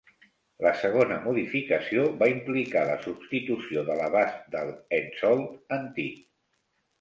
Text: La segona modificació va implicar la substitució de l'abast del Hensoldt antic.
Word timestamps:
La 0.67 0.69
segona 0.83 1.17
modificació 1.25 2.05
va 2.23 2.29
implicar 2.31 2.83
la 2.87 2.95
substitució 3.03 3.85
de 3.91 3.99
l'abast 4.01 4.49
del 4.57 4.73
Hensoldt 5.01 5.77
antic. 5.79 6.19